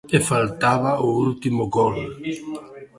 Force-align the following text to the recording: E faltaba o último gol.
E 0.15 0.17
faltaba 0.29 0.91
o 1.05 1.07
último 1.27 1.63
gol. 1.75 1.97